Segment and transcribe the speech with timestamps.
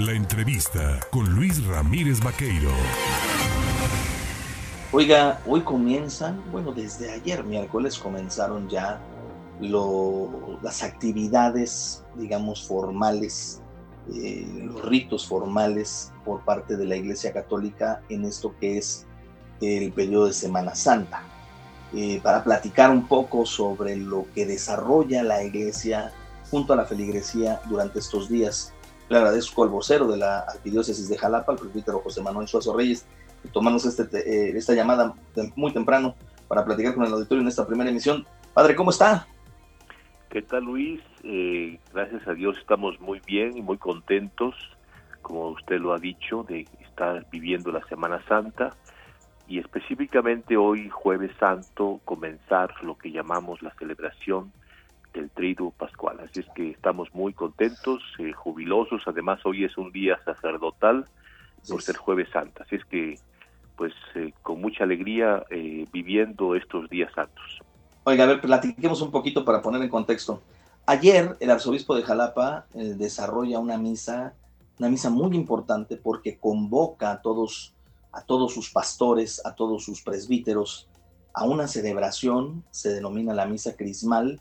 [0.00, 2.70] La entrevista con Luis Ramírez Vaqueiro.
[4.92, 8.98] Oiga, hoy comienzan, bueno, desde ayer miércoles comenzaron ya
[10.62, 13.60] las actividades, digamos, formales,
[14.14, 19.06] eh, los ritos formales por parte de la Iglesia Católica en esto que es
[19.60, 21.24] el periodo de Semana Santa.
[21.92, 26.10] Eh, para platicar un poco sobre lo que desarrolla la Iglesia
[26.50, 28.72] junto a la feligresía durante estos días.
[29.10, 33.04] Le agradezco al vocero de la Arquidiócesis de Jalapa, el presbítero José Manuel Suazo Reyes,
[33.52, 35.14] tomarnos este, eh, esta llamada
[35.56, 36.14] muy temprano
[36.46, 38.24] para platicar con el auditorio en esta primera emisión.
[38.54, 39.26] Padre, ¿cómo está?
[40.28, 41.00] ¿Qué tal Luis?
[41.24, 44.54] Eh, gracias a Dios estamos muy bien y muy contentos,
[45.22, 48.76] como usted lo ha dicho, de estar viviendo la Semana Santa
[49.48, 54.52] y específicamente hoy, jueves santo, comenzar lo que llamamos la celebración
[55.12, 56.20] del Triduo Pascual.
[56.20, 59.02] Así es que estamos muy contentos, eh, jubilosos.
[59.06, 61.06] Además, hoy es un día sacerdotal
[61.68, 62.62] por ser jueves santo.
[62.62, 63.18] Así es que,
[63.76, 67.60] pues, eh, con mucha alegría eh, viviendo estos días santos.
[68.04, 70.42] Oiga, a ver, platiquemos un poquito para poner en contexto.
[70.86, 74.34] Ayer el arzobispo de Jalapa desarrolla una misa,
[74.78, 77.74] una misa muy importante porque convoca a todos
[78.12, 80.88] a todos sus pastores, a todos sus presbíteros,
[81.32, 84.40] a una celebración, se denomina la misa crismal,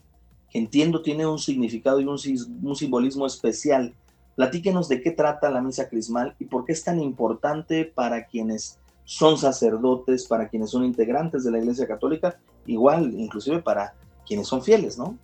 [0.52, 3.94] que entiendo tiene un significado y un, simbolismo especial.
[4.36, 8.80] Platíquenos de qué trata la misa crismal y por qué es tan importante para quienes
[9.04, 13.94] son sacerdotes, para quienes son integrantes de la Iglesia Católica, igual inclusive para
[14.26, 15.18] quienes son fieles, ¿no?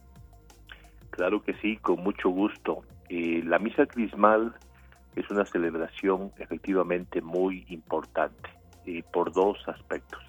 [1.11, 2.81] Claro que sí, con mucho gusto.
[3.09, 4.53] Eh, la misa crismal
[5.15, 8.49] es una celebración efectivamente muy importante
[8.85, 10.19] eh, por dos aspectos.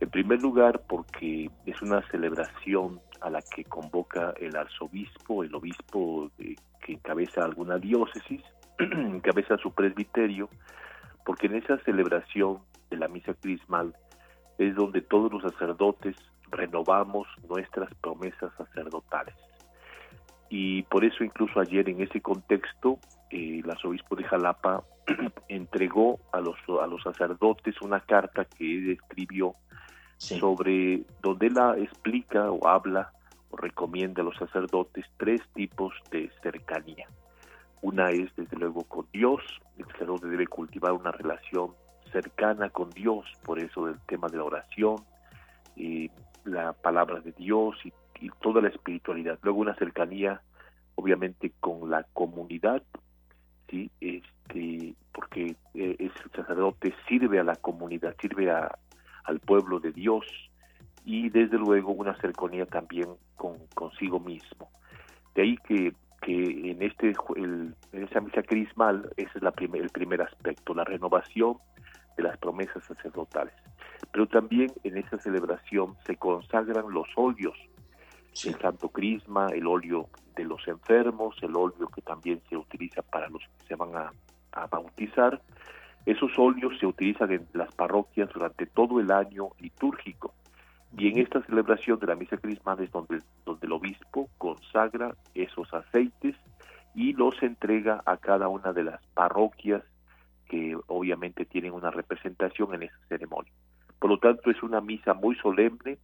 [0.00, 6.30] En primer lugar, porque es una celebración a la que convoca el arzobispo, el obispo
[6.36, 8.42] que encabeza alguna diócesis,
[8.78, 10.48] encabeza su presbiterio,
[11.24, 12.58] porque en esa celebración
[12.90, 13.94] de la misa crismal
[14.58, 16.16] es donde todos los sacerdotes
[16.50, 19.34] renovamos nuestras promesas sacerdotales.
[20.50, 22.98] Y por eso incluso ayer en ese contexto
[23.30, 24.82] eh, el arzobispo de Jalapa
[25.48, 29.54] entregó a los, a los sacerdotes una carta que él escribió
[30.18, 33.12] sobre donde él explica o habla
[33.50, 37.06] o recomienda a los sacerdotes tres tipos de cercanía.
[37.80, 39.40] Una es desde luego con Dios,
[39.78, 41.72] el sacerdote debe cultivar una relación
[42.12, 44.96] cercana con Dios, por eso del tema de la oración,
[45.76, 46.10] eh,
[46.44, 49.38] la palabra de Dios y, y toda la espiritualidad.
[49.42, 50.42] Luego una cercanía
[50.96, 52.82] obviamente con la comunidad
[53.70, 53.90] ¿sí?
[54.00, 58.76] este, porque eh, el sacerdote sirve a la comunidad, sirve a,
[59.28, 60.26] al pueblo de Dios
[61.04, 64.70] y desde luego una cercanía también con consigo mismo.
[65.34, 69.90] De ahí que, que en, este, el, en esa misa crismal ese es la el
[69.90, 71.58] primer aspecto, la renovación
[72.16, 73.54] de las promesas sacerdotales.
[74.12, 77.56] Pero también en esa celebración se consagran los óleos,
[78.44, 83.28] el santo crisma, el óleo de los enfermos, el óleo que también se utiliza para
[83.28, 84.12] los que se van a,
[84.70, 85.40] bautizar.
[86.08, 90.32] Esos óleos se utilizan en las parroquias durante todo el año litúrgico.
[90.96, 95.70] Y en esta celebración de la misa crismal es donde, donde el obispo consagra esos
[95.74, 96.34] aceites
[96.94, 99.82] y los entrega a cada una de las parroquias
[100.46, 103.52] que obviamente tienen una representación en esa ceremonia.
[103.98, 105.98] Por lo tanto, es una misa muy solemne,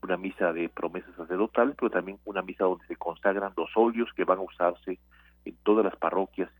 [0.00, 4.22] una misa de promesas sacerdotales, pero también una misa donde se consagran los óleos que
[4.22, 5.00] van a usarse
[5.44, 6.50] en todas las parroquias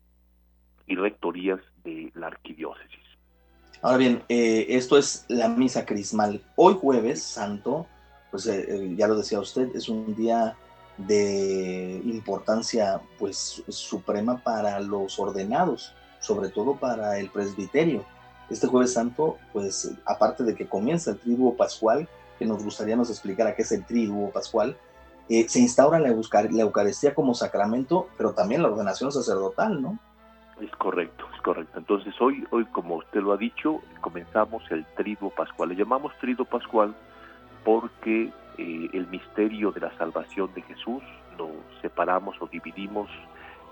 [0.91, 2.99] y rectorías de la arquidiócesis.
[3.81, 6.43] Ahora bien, eh, esto es la misa crismal.
[6.57, 7.87] Hoy jueves santo,
[8.31, 10.57] pues eh, eh, ya lo decía usted, es un día
[10.99, 18.05] de importancia pues suprema para los ordenados, sobre todo para el presbiterio.
[18.51, 22.09] Este jueves santo, pues aparte de que comienza el triduo pascual,
[22.39, 24.77] que nos gustaría nos explicara qué es el triduo pascual,
[25.29, 30.01] se instaura la, la Eucaristía como sacramento, pero también la ordenación sacerdotal, ¿no?
[30.61, 31.79] Es correcto, es correcto.
[31.79, 35.71] Entonces hoy, hoy como usted lo ha dicho, comenzamos el triduo pascual.
[35.71, 36.95] Le llamamos triduo pascual
[37.65, 41.03] porque eh, el misterio de la salvación de Jesús
[41.39, 41.49] lo
[41.81, 43.09] separamos o dividimos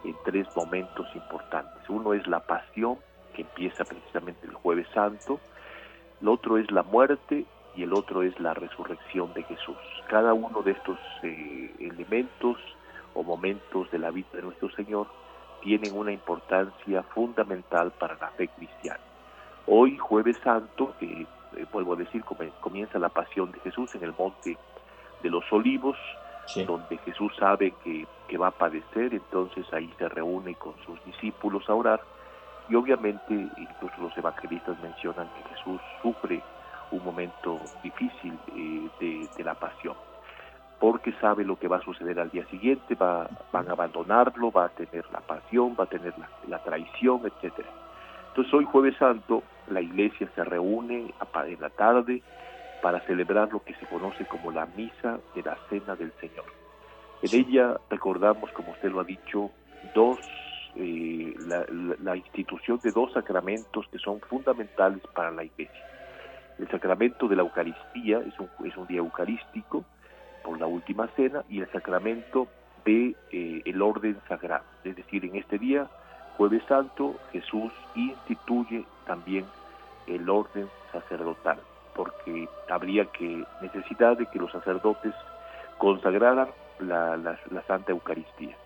[0.04, 1.82] en tres momentos importantes.
[1.90, 2.96] Uno es la pasión,
[3.34, 5.40] que empieza precisamente el jueves santo.
[6.22, 7.44] El otro es la muerte
[7.76, 9.76] y el otro es la resurrección de Jesús.
[10.08, 12.56] Cada uno de estos eh, elementos
[13.12, 15.06] o momentos de la vida de nuestro Señor
[15.62, 19.00] tienen una importancia fundamental para la fe cristiana.
[19.66, 21.26] Hoy, jueves santo, eh,
[21.72, 22.24] vuelvo a decir,
[22.60, 24.56] comienza la pasión de Jesús en el monte
[25.22, 25.96] de los olivos,
[26.66, 31.68] donde Jesús sabe que, que va a padecer, entonces ahí se reúne con sus discípulos
[31.68, 32.00] a orar,
[32.70, 36.42] Y obviamente incluso los evangelistas mencionan que Jesús sufre
[36.90, 39.94] un momento difícil eh, de, la pasión,
[40.80, 44.66] porque sabe lo que va a suceder al día siguiente, va, van a abandonarlo, va
[44.66, 46.14] a tener la pasión, va a tener
[46.46, 47.68] la, traición, etcétera.
[48.28, 51.12] Entonces hoy jueves santo la iglesia se reúne
[51.46, 52.22] en la tarde
[52.80, 56.44] para celebrar lo que se conoce como la misa de la cena del Señor.
[57.22, 59.50] En ella recordamos, como usted lo ha dicho,
[59.94, 60.18] dos
[60.76, 61.34] eh,
[62.02, 65.84] la, institución de dos sacramentos que son fundamentales para la iglesia.
[66.58, 69.84] El sacramento de la Eucaristía es un, es un día eucarístico
[70.48, 72.48] por la última cena y el sacramento
[72.86, 74.64] de eh, el orden sagrado.
[74.82, 75.90] Es decir, en este día,
[76.38, 79.44] jueves santo, Jesús instituye también
[80.06, 81.58] el orden sacerdotal,
[81.94, 85.12] porque habría que necesidad de que los sacerdotes
[85.76, 86.48] consagraran
[86.78, 88.56] la, la Santa Eucaristía.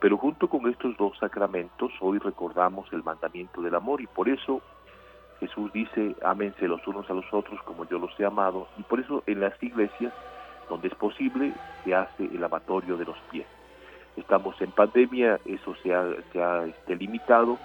[0.00, 4.62] Pero junto con estos dos sacramentos, hoy recordamos el mandamiento del amor y por eso
[5.40, 8.68] Jesús dice, ámense los unos a los otros como yo los he amado.
[8.78, 10.14] Y por eso en las iglesias,
[10.68, 11.52] donde es posible,
[11.84, 13.46] se hace el lavatorio de los pies.
[14.16, 17.58] Estamos en pandemia, eso se ha, se ha este, limitado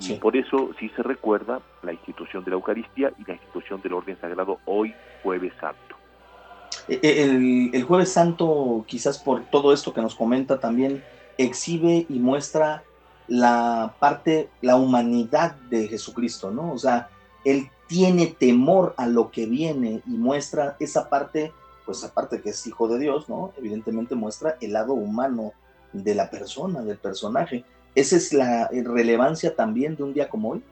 [0.00, 3.94] y por eso sí se recuerda la institución de la Eucaristía y la institución del
[3.94, 5.96] orden sagrado hoy, jueves santo.
[6.86, 11.02] E, e, el, el jueves santo, quizás por todo esto que nos comenta también,
[11.36, 12.84] exhibe y muestra
[13.28, 16.72] la parte, la humanidad de Jesucristo, ¿no?
[16.72, 17.08] O sea,
[17.44, 21.52] él tiene temor a lo que viene y muestra esa parte,
[21.88, 23.54] pues aparte que es hijo de Dios, ¿no?
[23.56, 25.54] Evidentemente muestra el lado humano
[25.94, 27.64] de la persona, del personaje.
[27.94, 30.62] Esa es la relevancia también de un día como hoy.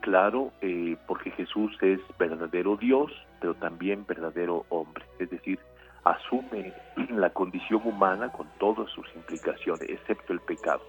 [0.00, 5.04] Claro, eh, porque Jesús es verdadero Dios, pero también verdadero hombre.
[5.20, 5.60] Es decir,
[6.02, 6.72] asume
[7.10, 10.82] la condición humana con todas sus implicaciones, excepto el pecado.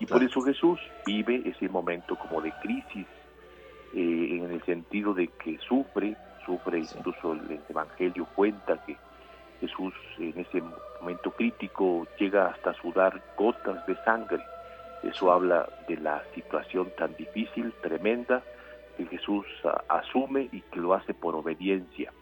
[0.00, 3.06] Y por eso Jesús vive ese momento como de crisis,
[3.92, 6.16] eh, en el sentido de que sufre,
[6.46, 8.96] sufre, incluso el Evangelio cuenta que
[9.60, 10.62] Jesús en ese
[11.00, 14.42] momento crítico llega hasta sudar gotas de sangre.
[15.02, 18.42] Eso habla de la situación tan difícil, tremenda,
[18.96, 19.46] que Jesús
[19.88, 22.12] asume y que lo hace por obediencia.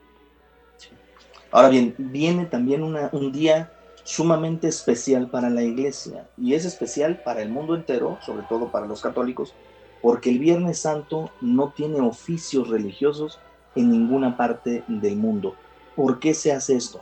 [1.50, 3.72] Ahora bien, viene también un día
[4.04, 8.86] sumamente especial para la iglesia y es especial para el mundo entero, sobre todo para
[8.86, 9.54] los católicos,
[10.02, 13.40] porque el Viernes Santo no tiene oficios religiosos
[13.74, 15.56] en ninguna parte del mundo.
[15.96, 17.00] ¿Por qué se hace esto?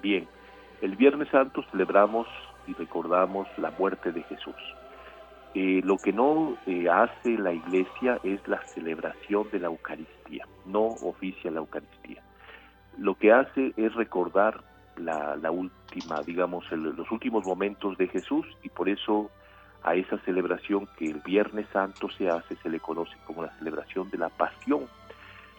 [0.00, 0.26] Bien,
[0.82, 2.26] el Viernes Santo celebramos
[2.66, 4.54] y recordamos la muerte de Jesús.
[5.54, 10.84] Eh, lo que no eh, hace la iglesia es la celebración de la Eucaristía, no
[10.84, 12.22] oficia la Eucaristía
[12.98, 14.62] lo que hace es recordar
[14.96, 19.30] la, última, digamos, los últimos momentos de Jesús y por eso
[19.82, 24.10] a esa celebración que el Viernes Santo se hace se le conoce como la celebración
[24.10, 24.86] de la pasión.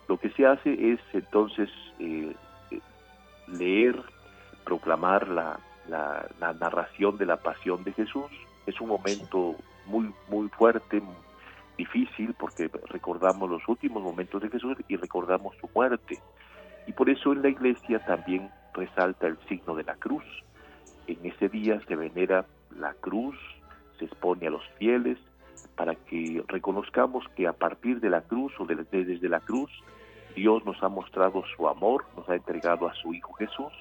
[0.08, 1.70] Lo que se hace es entonces
[2.00, 2.34] eh,
[3.48, 4.02] leer,
[4.68, 5.60] proclamar la,
[6.60, 8.30] narración de la pasión de Jesús.
[8.66, 9.56] Es un momento
[9.86, 11.02] muy, muy fuerte,
[11.78, 16.20] difícil, porque recordamos los últimos momentos de Jesús y recordamos su muerte.
[16.86, 20.26] Y por eso en la iglesia también resalta el signo de la cruz.
[21.08, 22.46] En ese día se venera
[22.78, 23.38] la cruz,
[23.98, 25.18] se expone a los fieles
[25.78, 29.72] para que reconozcamos que a partir de la cruz o desde la cruz
[30.36, 33.72] Dios nos ha mostrado su amor, nos ha entregado a su Hijo Jesús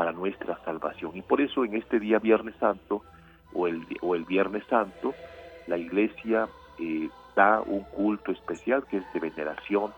[0.00, 1.14] para nuestra salvación.
[1.14, 3.02] Y por eso en este día Viernes Santo
[3.52, 5.12] o el, o el Viernes Santo,
[5.66, 9.92] la iglesia eh, da un culto especial que es de veneración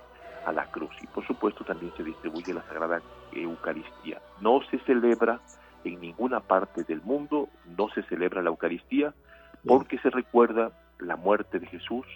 [0.44, 0.90] a la cruz.
[1.02, 3.00] Y por supuesto también se distribuye la Sagrada
[3.32, 4.20] Eucaristía.
[4.40, 5.38] No se celebra
[5.84, 9.14] en ninguna parte del mundo, no se celebra la Eucaristía
[9.64, 12.06] porque se recuerda la muerte de Jesús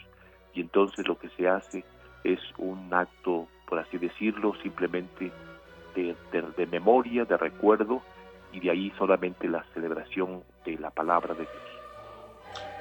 [0.54, 1.84] y entonces lo que se hace
[2.24, 5.30] es un acto, por así decirlo, simplemente
[5.96, 8.02] de, memoria, de recuerdo
[8.52, 11.52] y de ahí solamente la celebración de la palabra de Dios.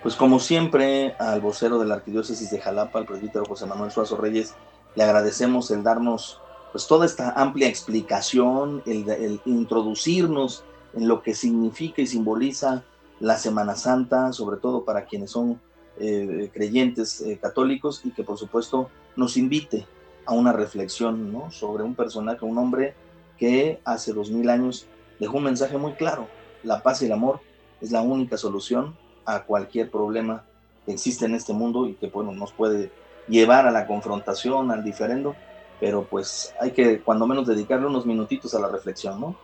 [0.03, 4.17] Pues como siempre, al vocero de la Arquidiócesis de Jalapa, al presbítero José Manuel Suazo
[4.17, 4.55] Reyes,
[4.95, 6.41] le agradecemos el darnos
[6.71, 12.83] pues toda esta amplia explicación, el, introducirnos en lo que significa y simboliza
[13.19, 15.59] la Semana Santa, sobre todo para quienes son
[15.97, 19.87] eh, creyentes eh, católicos y que por supuesto nos invite
[20.25, 21.49] a una reflexión ¿no?
[21.51, 22.93] sobre un personaje, un hombre
[23.37, 24.87] que hace dos mil años
[25.19, 26.27] dejó un mensaje muy claro.
[26.63, 27.39] La paz y el amor
[27.81, 30.43] es la única solución a cualquier problema
[30.85, 32.91] que existe en este mundo y que bueno, nos puede
[33.27, 35.35] llevar a la confrontación, al diferendo,
[35.79, 39.35] pero pues hay que cuando menos dedicarle unos minutitos a la reflexión, ¿no?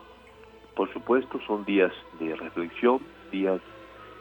[0.75, 3.00] Por supuesto, son días de reflexión,
[3.31, 3.60] días,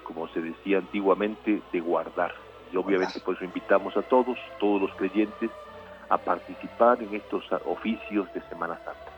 [0.03, 2.33] como se decía antiguamente, de guardar.
[2.73, 5.51] Y obviamente por eso invitamos a todos, todos los creyentes,
[6.09, 9.10] a participar en estos oficios de Semana Santa.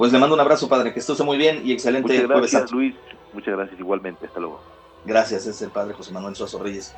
[0.00, 2.94] Pues le mando un abrazo, padre, que esté muy bien y excelente Muchas gracias, Luis.
[3.34, 4.24] Muchas gracias igualmente.
[4.24, 4.62] Hasta luego.
[5.04, 6.94] Gracias, es el padre José Manuel Suazo Reyes.